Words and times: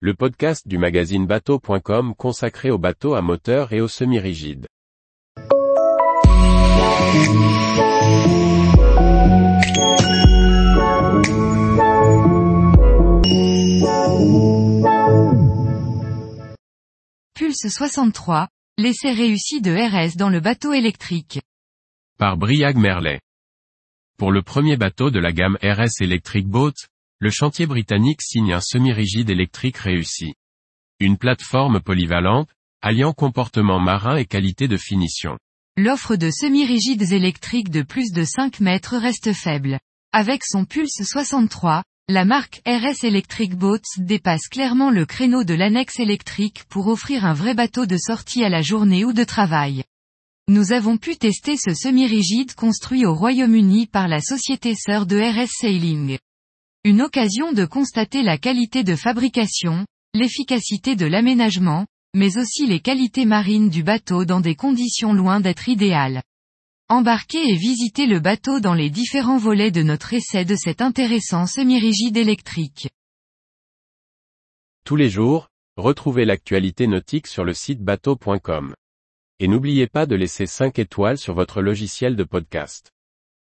le 0.00 0.12
podcast 0.12 0.68
du 0.68 0.76
magazine 0.76 1.26
bateau.com 1.26 2.14
consacré 2.14 2.70
aux 2.70 2.76
bateaux 2.76 3.14
à 3.14 3.22
moteur 3.22 3.72
et 3.72 3.80
aux 3.80 3.88
semi-rigides. 3.88 4.66
Pulse 17.34 17.66
63, 17.66 18.48
l'essai 18.76 19.12
réussi 19.12 19.62
de 19.62 19.72
RS 19.72 20.18
dans 20.18 20.28
le 20.28 20.40
bateau 20.40 20.74
électrique. 20.74 21.40
Par 22.18 22.36
Briag 22.36 22.76
Merlet. 22.76 23.20
Pour 24.18 24.30
le 24.30 24.42
premier 24.42 24.76
bateau 24.76 25.10
de 25.10 25.20
la 25.20 25.32
gamme 25.32 25.56
RS 25.62 26.02
Electric 26.02 26.46
Boat, 26.46 26.74
le 27.18 27.30
chantier 27.30 27.66
britannique 27.66 28.20
signe 28.20 28.52
un 28.52 28.60
semi-rigide 28.60 29.30
électrique 29.30 29.78
réussi. 29.78 30.34
Une 31.00 31.16
plateforme 31.16 31.80
polyvalente, 31.80 32.48
alliant 32.82 33.14
comportement 33.14 33.80
marin 33.80 34.16
et 34.16 34.26
qualité 34.26 34.68
de 34.68 34.76
finition. 34.76 35.38
L'offre 35.78 36.16
de 36.16 36.30
semi-rigides 36.30 37.12
électriques 37.12 37.70
de 37.70 37.82
plus 37.82 38.12
de 38.12 38.22
5 38.22 38.60
mètres 38.60 38.96
reste 38.96 39.32
faible. 39.32 39.78
Avec 40.12 40.44
son 40.44 40.66
Pulse 40.66 41.02
63, 41.02 41.84
la 42.08 42.24
marque 42.26 42.60
RS 42.66 43.04
Electric 43.04 43.56
Boats 43.56 43.80
dépasse 43.96 44.48
clairement 44.48 44.90
le 44.90 45.06
créneau 45.06 45.42
de 45.42 45.54
l'annexe 45.54 45.98
électrique 45.98 46.64
pour 46.68 46.86
offrir 46.86 47.24
un 47.24 47.32
vrai 47.32 47.54
bateau 47.54 47.86
de 47.86 47.96
sortie 47.96 48.44
à 48.44 48.50
la 48.50 48.60
journée 48.60 49.04
ou 49.06 49.14
de 49.14 49.24
travail. 49.24 49.84
Nous 50.48 50.72
avons 50.72 50.98
pu 50.98 51.16
tester 51.16 51.56
ce 51.56 51.72
semi-rigide 51.72 52.54
construit 52.54 53.06
au 53.06 53.14
Royaume-Uni 53.14 53.86
par 53.86 54.06
la 54.06 54.20
société 54.20 54.74
sœur 54.74 55.06
de 55.06 55.16
RS 55.16 55.50
Sailing. 55.50 56.18
Une 56.86 57.02
occasion 57.02 57.52
de 57.52 57.64
constater 57.64 58.22
la 58.22 58.38
qualité 58.38 58.84
de 58.84 58.94
fabrication, 58.94 59.84
l'efficacité 60.14 60.94
de 60.94 61.04
l'aménagement, 61.04 61.84
mais 62.14 62.38
aussi 62.38 62.64
les 62.64 62.78
qualités 62.78 63.24
marines 63.24 63.70
du 63.70 63.82
bateau 63.82 64.24
dans 64.24 64.40
des 64.40 64.54
conditions 64.54 65.12
loin 65.12 65.40
d'être 65.40 65.68
idéales. 65.68 66.22
Embarquez 66.88 67.42
et 67.42 67.56
visitez 67.56 68.06
le 68.06 68.20
bateau 68.20 68.60
dans 68.60 68.72
les 68.72 68.88
différents 68.88 69.36
volets 69.36 69.72
de 69.72 69.82
notre 69.82 70.14
essai 70.14 70.44
de 70.44 70.54
cet 70.54 70.80
intéressant 70.80 71.48
semi-rigide 71.48 72.16
électrique. 72.16 72.88
Tous 74.84 74.94
les 74.94 75.10
jours, 75.10 75.48
retrouvez 75.76 76.24
l'actualité 76.24 76.86
nautique 76.86 77.26
sur 77.26 77.42
le 77.42 77.52
site 77.52 77.82
bateau.com. 77.82 78.76
Et 79.40 79.48
n'oubliez 79.48 79.88
pas 79.88 80.06
de 80.06 80.14
laisser 80.14 80.46
5 80.46 80.78
étoiles 80.78 81.18
sur 81.18 81.34
votre 81.34 81.62
logiciel 81.62 82.14
de 82.14 82.22
podcast. 82.22 82.92